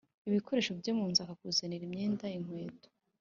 [0.27, 2.89] Ibikoresho byomunzu akakuzanira imyenda inkweto